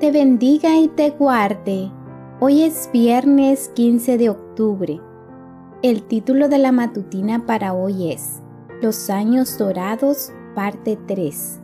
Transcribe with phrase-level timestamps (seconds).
[0.00, 1.90] te bendiga y te guarde.
[2.38, 5.00] Hoy es viernes 15 de octubre.
[5.82, 8.42] El título de la matutina para hoy es
[8.82, 11.60] Los años dorados, parte 3.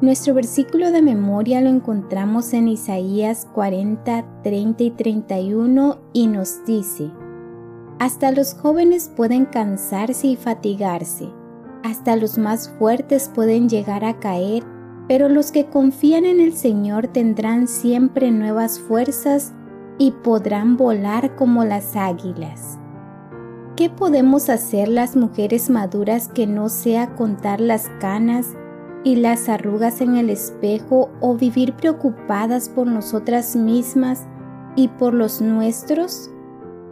[0.00, 7.10] Nuestro versículo de memoria lo encontramos en Isaías 40, 30 y 31 y nos dice,
[7.98, 11.28] Hasta los jóvenes pueden cansarse y fatigarse,
[11.82, 14.64] hasta los más fuertes pueden llegar a caer,
[15.10, 19.52] pero los que confían en el Señor tendrán siempre nuevas fuerzas
[19.98, 22.78] y podrán volar como las águilas.
[23.74, 28.54] ¿Qué podemos hacer las mujeres maduras que no sea contar las canas
[29.02, 34.28] y las arrugas en el espejo o vivir preocupadas por nosotras mismas
[34.76, 36.30] y por los nuestros,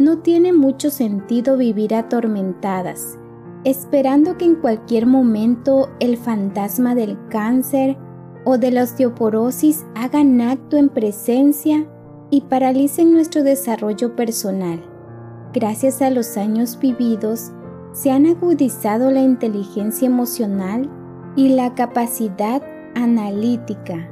[0.01, 3.17] no tiene mucho sentido vivir atormentadas,
[3.63, 7.97] esperando que en cualquier momento el fantasma del cáncer
[8.51, 11.87] o de la osteoporosis hagan acto en presencia
[12.31, 14.83] y paralicen nuestro desarrollo personal.
[15.53, 17.53] Gracias a los años vividos,
[17.93, 20.89] se han agudizado la inteligencia emocional
[21.37, 22.63] y la capacidad
[22.95, 24.09] analítica.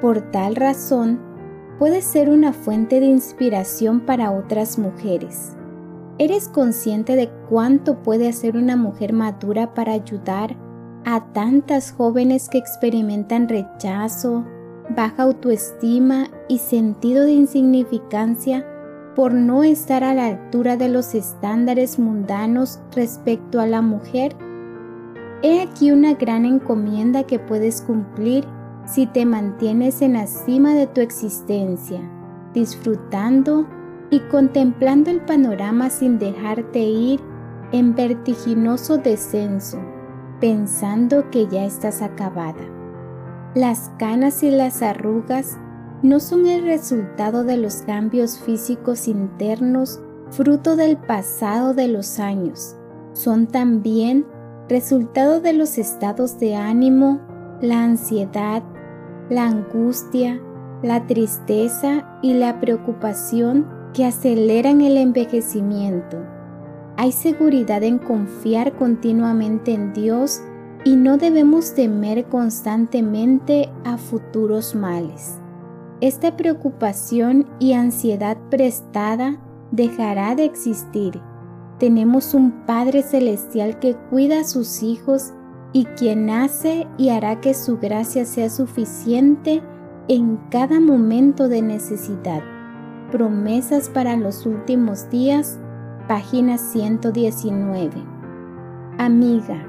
[0.00, 1.20] Por tal razón,
[1.78, 5.52] puede ser una fuente de inspiración para otras mujeres.
[6.18, 10.56] ¿Eres consciente de cuánto puede hacer una mujer madura para ayudar
[11.04, 14.44] a tantas jóvenes que experimentan rechazo,
[14.96, 18.66] baja autoestima y sentido de insignificancia
[19.14, 24.36] por no estar a la altura de los estándares mundanos respecto a la mujer?
[25.42, 28.44] He aquí una gran encomienda que puedes cumplir
[28.86, 32.00] si te mantienes en la cima de tu existencia,
[32.52, 33.66] disfrutando
[34.10, 37.20] y contemplando el panorama sin dejarte ir
[37.72, 39.78] en vertiginoso descenso,
[40.44, 42.60] pensando que ya estás acabada.
[43.54, 45.56] Las canas y las arrugas
[46.02, 52.76] no son el resultado de los cambios físicos internos fruto del pasado de los años,
[53.14, 54.26] son también
[54.68, 57.22] resultado de los estados de ánimo,
[57.62, 58.62] la ansiedad,
[59.30, 60.42] la angustia,
[60.82, 66.33] la tristeza y la preocupación que aceleran el envejecimiento.
[66.96, 70.40] Hay seguridad en confiar continuamente en Dios
[70.84, 75.38] y no debemos temer constantemente a futuros males.
[76.00, 79.40] Esta preocupación y ansiedad prestada
[79.70, 81.20] dejará de existir
[81.78, 85.32] tenemos un Padre Celestial que cuida a sus hijos
[85.72, 89.60] y quien hace y hará que su gracia sea suficiente
[90.06, 92.42] en cada momento de necesidad.
[93.10, 95.58] Promesas para los últimos días,
[96.08, 97.92] página 119.
[98.98, 99.66] Amiga,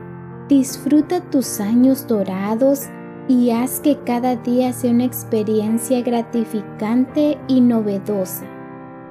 [0.50, 2.88] disfruta tus años dorados
[3.28, 8.46] y haz que cada día sea una experiencia gratificante y novedosa.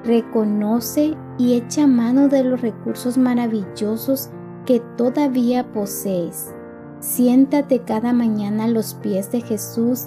[0.03, 4.29] Reconoce y echa mano de los recursos maravillosos
[4.65, 6.53] que todavía posees.
[6.99, 10.05] Siéntate cada mañana a los pies de Jesús,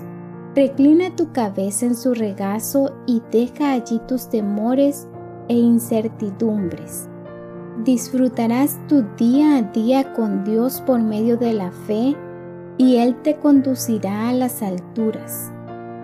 [0.54, 5.08] reclina tu cabeza en su regazo y deja allí tus temores
[5.48, 7.08] e incertidumbres.
[7.84, 12.16] Disfrutarás tu día a día con Dios por medio de la fe
[12.76, 15.52] y Él te conducirá a las alturas.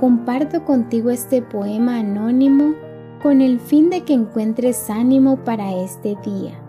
[0.00, 2.74] Comparto contigo este poema anónimo
[3.22, 6.60] con el fin de que encuentres ánimo para este día.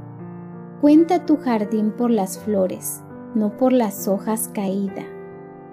[0.81, 3.01] Cuenta tu jardín por las flores,
[3.33, 5.05] no por las hojas caídas.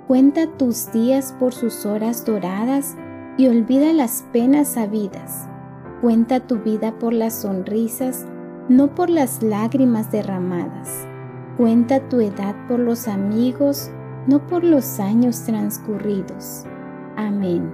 [0.08, 2.96] Cuenta tus días por sus horas doradas
[3.38, 5.48] y olvida las penas sabidas.
[6.02, 8.26] Cuenta tu vida por las sonrisas,
[8.68, 11.06] no por las lágrimas derramadas.
[11.56, 13.88] Cuenta tu edad por los amigos,
[14.26, 16.64] no por los años transcurridos.
[17.16, 17.70] Amén.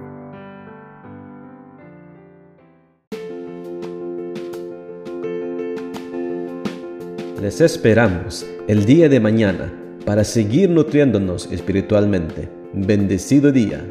[7.41, 9.73] Les esperamos el día de mañana
[10.05, 12.47] para seguir nutriéndonos espiritualmente.
[12.73, 13.83] Bendecido día.